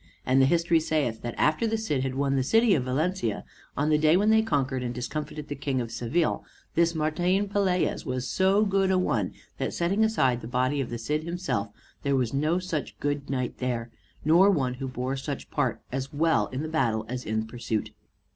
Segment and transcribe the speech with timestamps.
[0.25, 3.45] And the history saith, that after the Cid had won the city of Valencia,
[3.77, 6.43] on the day when they conquered and discomfited the King of Seville,
[6.73, 10.97] this Martin Pelaez was so good a one, that setting aside the body of the
[10.97, 11.69] Cid himself,
[12.01, 13.91] there was no such good knight there,
[14.25, 17.91] nor one who bore such part, as well in the battle as in the pursuit.